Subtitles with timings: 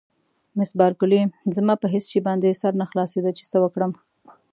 [0.57, 1.21] مس بارکلي:
[1.55, 3.91] زما په هېڅ شي باندې سر نه خلاصېده چې څه وکړم.